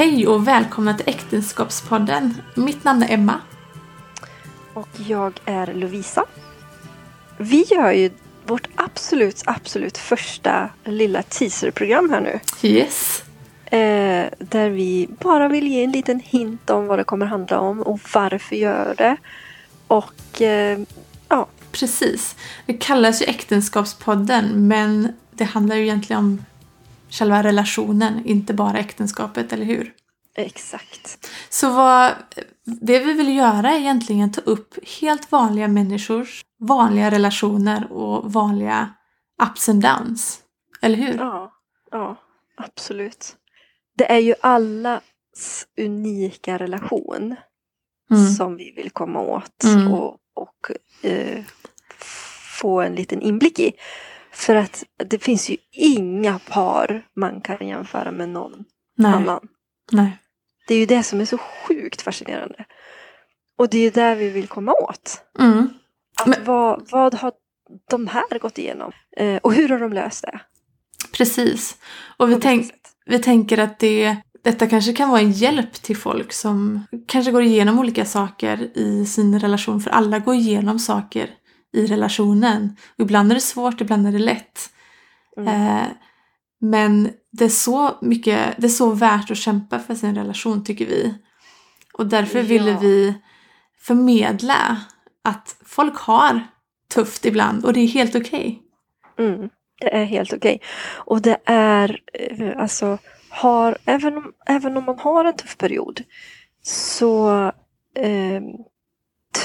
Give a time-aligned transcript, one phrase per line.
[0.00, 2.34] Hej och välkomna till Äktenskapspodden.
[2.54, 3.40] Mitt namn är Emma.
[4.74, 6.24] Och jag är Lovisa.
[7.36, 8.10] Vi gör ju
[8.46, 12.40] vårt absolut, absolut första lilla teaserprogram här nu.
[12.62, 13.22] Yes.
[13.64, 17.80] Eh, där vi bara vill ge en liten hint om vad det kommer handla om
[17.80, 19.16] och varför gör det.
[19.86, 20.78] Och eh,
[21.28, 22.36] ja, Precis.
[22.66, 26.44] Det kallas ju Äktenskapspodden men det handlar ju egentligen om
[27.10, 29.94] själva relationen, inte bara äktenskapet, eller hur?
[30.34, 31.30] exakt.
[31.48, 32.12] Så vad,
[32.64, 38.94] det vi vill göra är egentligen ta upp helt vanliga människors vanliga relationer och vanliga
[39.42, 40.38] ups and downs.
[40.82, 41.14] Eller hur?
[41.18, 41.52] Ja,
[41.90, 42.16] ja,
[42.56, 43.36] absolut.
[43.96, 45.02] Det är ju allas
[45.80, 47.36] unika relation
[48.10, 48.32] Mm.
[48.32, 49.92] som vi vill komma åt Mm.
[49.92, 50.70] och, och
[51.10, 51.44] eh,
[52.60, 53.72] få en liten inblick i.
[54.40, 58.64] För att det finns ju inga par man kan jämföra med någon
[58.96, 59.12] Nej.
[59.12, 59.48] annan.
[59.92, 60.18] Nej.
[60.68, 62.64] Det är ju det som är så sjukt fascinerande.
[63.58, 65.22] Och det är ju där vi vill komma åt.
[65.38, 65.68] Mm.
[66.20, 67.32] Att Men- vad, vad har
[67.90, 68.92] de här gått igenom?
[69.16, 70.40] Eh, och hur har de löst det?
[71.12, 71.76] Precis.
[72.16, 72.72] Och vi, tänk,
[73.06, 77.42] vi tänker att det, detta kanske kan vara en hjälp till folk som kanske går
[77.42, 79.80] igenom olika saker i sin relation.
[79.80, 81.30] För alla går igenom saker
[81.72, 82.76] i relationen.
[82.94, 84.70] Och ibland är det svårt, ibland är det lätt.
[85.36, 85.48] Mm.
[85.48, 85.86] Eh,
[86.60, 90.86] men det är, så mycket, det är så värt att kämpa för sin relation tycker
[90.86, 91.14] vi.
[91.92, 92.78] Och därför ville Ja.
[92.78, 93.14] vi
[93.78, 94.76] förmedla
[95.24, 96.40] att folk har
[96.94, 98.62] tufft ibland och det är helt okej.
[99.18, 99.48] Mm,
[99.80, 100.60] det är helt okej.
[100.96, 102.98] Och det är eh, alltså,
[103.30, 106.02] har, även, om, även om man har en tuff period
[106.62, 107.30] så
[107.96, 108.42] eh,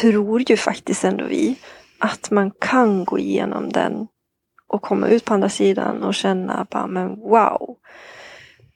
[0.00, 1.56] tror ju faktiskt ändå vi
[1.98, 4.06] att man kan gå igenom den
[4.68, 7.76] och komma ut på andra sidan och känna bara, men wow,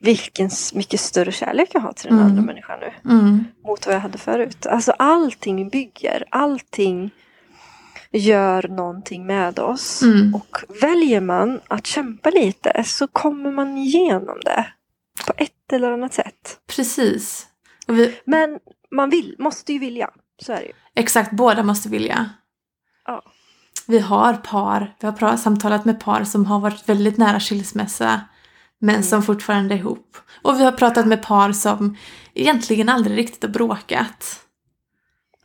[0.01, 2.31] vilken mycket större kärlek jag har till den Mm.
[2.31, 3.45] andra människan nu Mm.
[3.65, 4.67] mot vad jag hade förut.
[4.67, 7.11] Alltså allting bygger, allting
[8.11, 10.03] gör någonting med oss.
[10.03, 10.35] Mm.
[10.35, 14.67] Och väljer man att kämpa lite så kommer man igenom det
[15.27, 16.59] på ett eller annat sätt.
[16.77, 17.47] Precis.
[17.87, 18.59] Vi, Men
[18.91, 20.11] man vill, måste ju vilja,
[20.43, 20.73] så är det ju.
[20.95, 22.31] exakt, båda måste vilja.
[23.09, 23.23] Ja.
[23.87, 28.21] Vi har par, vi har samtalat med par som har varit väldigt nära skilsmässa
[28.81, 29.03] men Mm.
[29.03, 30.17] som fortfarande är ihop.
[30.43, 31.97] Och vi har pratat med par som
[32.35, 34.41] egentligen aldrig riktigt har bråkat.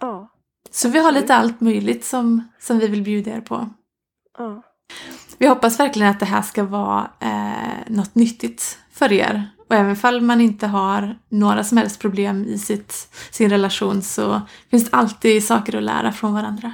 [0.01, 0.29] Ja,
[0.71, 3.69] Så vi har lite allt möjligt som, som vi vill bjuda er på.
[4.37, 4.63] ja.
[5.37, 9.49] Vi hoppas verkligen att det här ska vara eh, något nyttigt för er.
[9.69, 12.91] Och även fall man inte har några som helst problem i sitt,
[13.31, 14.41] sin relation så
[14.71, 16.73] finns det alltid saker att lära från varandra.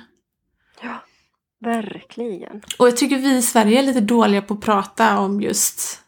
[1.61, 2.61] Verkligen.
[2.79, 6.01] Och jag tycker vi i Sverige är lite dåliga på att prata om just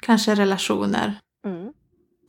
[0.00, 1.14] kanske relationer.
[1.46, 1.72] Mm.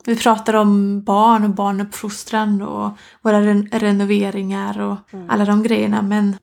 [0.04, 2.90] Vi pratar om barn och barnuppfostran och
[3.22, 5.30] våra ren- renoveringar och Mm.
[5.30, 6.36] alla de grejerna men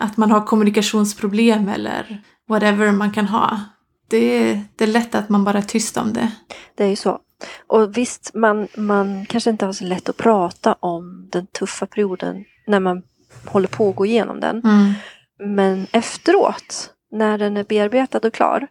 [0.00, 3.60] att man har kommunikationsproblem eller whatever man kan ha.
[4.08, 4.16] Det
[4.50, 6.32] är, det är lätt att man bara är tyst om det.
[6.74, 7.18] Det är ju så.
[7.66, 12.44] Och visst, man, man kanske inte har så lätt att prata om den tuffa perioden
[12.66, 13.02] när man
[13.46, 14.60] håller på att gå igenom den.
[14.64, 14.92] Mm.
[15.44, 18.68] Men efteråt, när den är bearbetad och klar,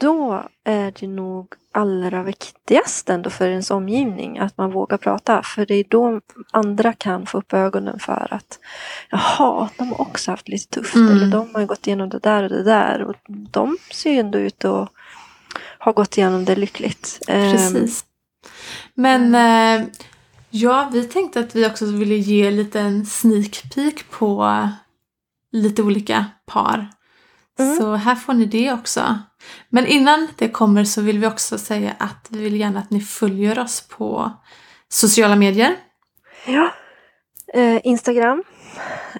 [0.00, 5.42] då är det nog allra viktigast ändå för ens omgivning att man vågar prata.
[5.42, 6.20] För det är då
[6.50, 8.58] andra kan få upp ögonen för att
[9.10, 10.94] jaha, de har också haft lite tufft.
[10.94, 11.12] Mm.
[11.12, 13.02] Eller de har gått igenom det där och det där.
[13.02, 14.88] Och de ser ju ändå ut att
[15.78, 17.20] ha gått igenom det lyckligt.
[17.28, 18.04] Ehm, Precis.
[18.94, 19.86] Men eh,
[20.50, 24.44] ja, vi tänkte att vi också ville ge en liten sneak peek på
[25.54, 26.90] lite olika par.
[27.58, 27.76] Mm.
[27.76, 29.18] Så här får ni det också.
[29.68, 33.00] Men innan det kommer så vill vi också säga att vi vill gärna att ni
[33.00, 34.32] följer oss på
[34.88, 35.76] sociala medier.
[36.46, 36.74] Ja.
[37.54, 38.44] Eh, Instagram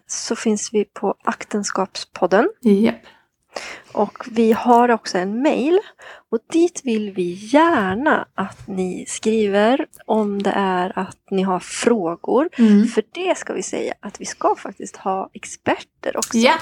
[0.07, 2.49] så finns vi på Aktenskapspodden.
[2.61, 3.03] Japp.
[3.93, 5.79] Och vi har också en mail
[6.31, 12.49] och dit vill vi gärna att ni skriver om det är att ni har frågor.
[12.59, 12.87] Mm.
[12.87, 16.39] För det ska vi säga att vi ska faktiskt ha experter också.
[16.39, 16.55] Ja,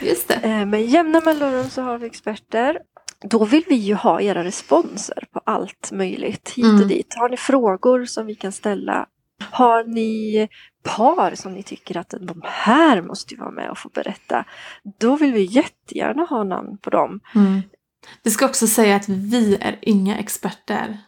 [0.00, 0.34] just det.
[0.34, 2.78] Eh, Med jämna mellanrum så har vi experter.
[3.30, 6.88] Då vill vi ju ha era responser på allt möjligt hit och Mm.
[6.88, 7.14] dit.
[7.16, 9.06] Har ni frågor som vi kan ställa?
[9.50, 10.48] Har ni
[10.82, 14.44] par som ni tycker att de här måste ju vara med och få berätta?
[14.98, 17.20] Då vill vi jättegärna ha namn på dem.
[17.34, 17.62] Mm.
[18.22, 20.98] Vi ska också säga att vi är inga experter.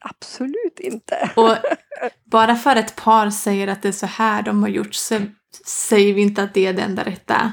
[0.00, 1.30] Absolut inte.
[1.36, 1.56] Och
[2.24, 5.20] bara för ett par säger att det är så här de har gjort så
[5.66, 7.52] säger vi inte att det är det enda rätta.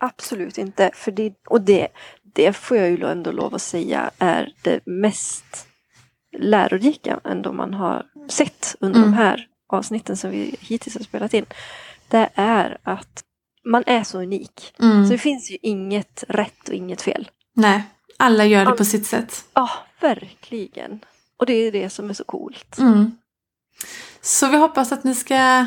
[0.00, 0.90] Absolut inte.
[0.94, 1.88] För det, och det,
[2.34, 5.68] det får jag ju ändå lov att säga är det mest
[6.38, 9.10] lärorika än de man har sett under Mm.
[9.10, 11.46] de här avsnitten som vi hittills har spelat in.
[12.08, 13.24] Det är att
[13.64, 14.74] man är så unik.
[14.78, 15.06] Mm.
[15.06, 17.30] Så det finns ju inget rätt och inget fel.
[17.54, 17.82] Nej,
[18.16, 19.44] alla gör det på sitt sätt.
[19.54, 19.70] Ja,
[20.00, 21.00] verkligen.
[21.36, 22.78] Och det är det som är så coolt.
[22.78, 23.16] Mm.
[24.20, 25.66] Så vi hoppas att ni ska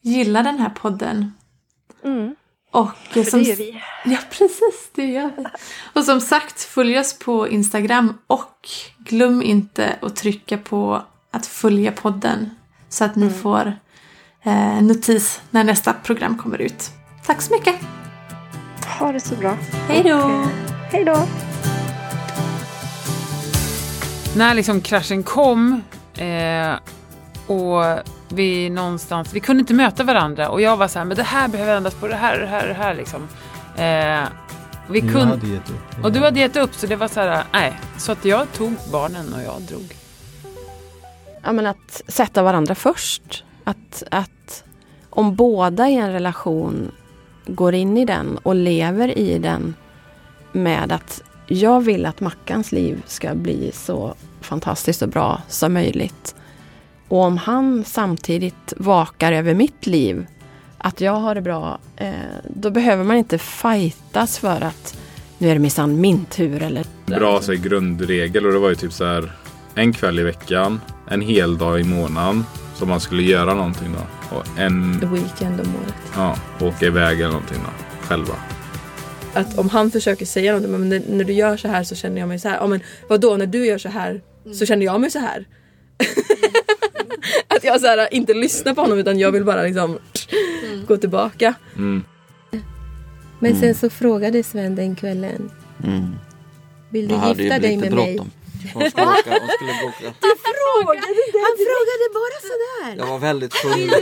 [0.00, 1.34] gilla den här podden.
[2.04, 2.34] Mm,
[2.70, 3.82] Och för som, det gör vi.
[4.04, 4.90] Ja, precis.
[4.94, 5.44] Det gör vi.
[5.92, 11.92] Och som sagt, följ oss på Instagram och glöm inte att trycka på att följa
[11.92, 12.50] podden
[12.90, 13.38] så att ni Mm.
[13.38, 13.72] får
[14.42, 16.90] eh, notis när nästa program kommer ut.
[17.26, 17.74] Tack så mycket!
[18.98, 19.56] Ha det så bra.
[19.88, 20.18] Hej då!
[20.18, 20.46] Eh,
[20.92, 21.16] Hej då!
[24.36, 25.82] när liksom kraschen kom
[26.16, 26.72] eh,
[27.46, 27.84] och
[28.28, 31.48] vi någonstans, vi kunde inte möta varandra och jag var så här, men det här
[31.48, 33.22] behöver ändras på det här, det här, det här liksom.
[33.76, 34.28] Eh,
[34.90, 36.04] vi Jag kunde, hade gett upp.
[36.04, 37.80] och du hade gett upp så det var så här, nej.
[37.98, 39.94] Så att jag tog barnen och jag drog.
[41.42, 43.44] Ja, men att sätta varandra först.
[43.64, 44.64] Att, att
[45.10, 46.90] om båda i en relation
[47.46, 49.74] går in i den och lever i den
[50.52, 56.34] med att jag vill att Mackans liv ska bli så fantastiskt och bra som möjligt.
[57.08, 60.26] Och om han samtidigt vakar över mitt liv,
[60.78, 62.12] att jag har det bra, eh,
[62.48, 64.98] då behöver man inte fightas för att
[65.38, 68.92] nu är det minsann min tur eller bra så grundregel och det var ju typ
[68.92, 69.32] så här
[69.74, 72.44] en kväll i veckan, en hel dag i månaden
[72.74, 74.36] som man skulle göra någonting då.
[74.36, 75.94] Och en, weekend om året.
[76.14, 77.70] ja, åka iväg eller någonting då,
[78.06, 78.34] själva.
[79.34, 82.28] Att om han försöker säga någonting, men när, du gör så här så känner jag
[82.28, 82.56] mig så här.
[82.56, 84.20] Ja men vadå, när du gör så här
[84.54, 85.46] så känner jag mig så här.
[87.48, 89.98] att jag så här, inte lyssnar på honom utan jag vill bara liksom
[90.86, 91.54] gå tillbaka.
[91.76, 92.04] Mm.
[93.38, 95.50] Men sen så frågade Sven den kvällen.
[95.84, 96.14] Mm.
[96.90, 98.16] Vill du gifta dig med mig?
[98.16, 98.30] bråttom.
[98.74, 100.14] Hon skulle åka, hon skulle boka.
[101.46, 102.96] Han frågade bara sådär.
[102.98, 103.94] Jag var väldigt full.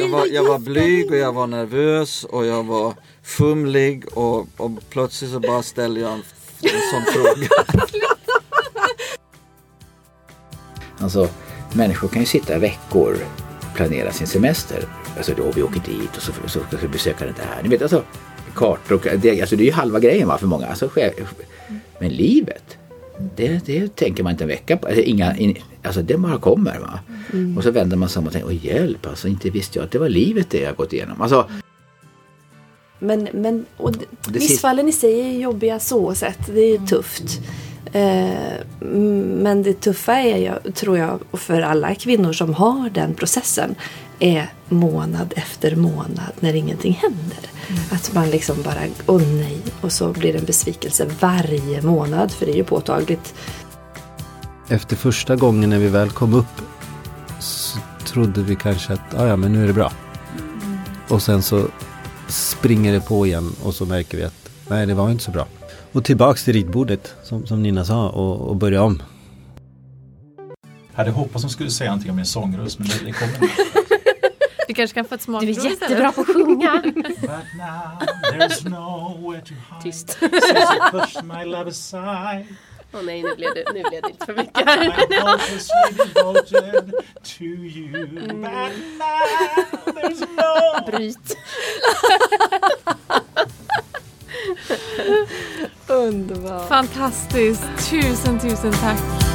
[0.00, 4.70] Jag var, jag var blyg och jag var nervös och jag var fumlig och, och
[4.90, 6.22] plötsligt så bara ställde jag en,
[6.62, 7.48] en sån fråga.
[10.98, 11.28] Alltså,
[11.72, 14.88] människor kan ju sitta veckor och planera sin semester.
[15.16, 17.62] Alltså då vi åker dit och så, så ska vi besöka det där.
[17.62, 18.02] Ni vet alltså,
[18.54, 20.66] kartor och det, alltså, det är ju halva grejen va, för många.
[20.66, 20.90] Alltså,
[21.98, 22.78] men livet,
[23.36, 24.86] det, det tänker man inte en vecka på.
[24.86, 27.00] Alltså, inga, in, alltså det bara kommer va.
[27.56, 29.92] Och så vänder man sig om och tänker, åh hjälp alltså, inte visste jag att
[29.92, 31.20] det var livet det jag gått igenom.
[31.22, 31.48] Alltså,
[32.98, 36.46] Men, men och Det missfallen i sig är jobbiga så sett.
[36.46, 37.40] Det är ju tufft.
[37.92, 42.90] Eh, mm, men det tuffa är, jag, tror jag, och för alla kvinnor som har
[42.90, 43.74] den processen,
[44.18, 47.53] är månad efter månad när ingenting händer.
[47.90, 52.46] Att man liksom bara, åh nej, och så blir det en besvikelse varje månad, för
[52.46, 53.34] det är ju påtagligt.
[54.68, 56.60] Efter första gången när vi väl kom upp
[57.40, 59.92] så trodde vi kanske att ah, ja, men nu är det bra.
[61.08, 61.66] Och sen så
[62.28, 65.46] springer det på igen och så märker vi att nej, det var inte så bra.
[65.92, 69.02] Och tillbaks till ritbordet som, som Nina sa och, och börja om.
[70.94, 73.83] hade hoppats de skulle säga någonting om min sångröst men det, det kommer inte.
[74.68, 76.72] Vi kanske kan få ett Du smakprov är jättebra på att sjunga.
[78.64, 79.34] Now
[79.82, 80.18] Tyst.
[82.94, 84.66] Åh nej, nu blev det, nu blev det lite för mycket.
[89.86, 91.36] There's no Bryt.
[95.86, 96.68] Underbart.
[96.68, 97.90] Fantastiskt!
[97.90, 99.33] Tusen, tusen tack!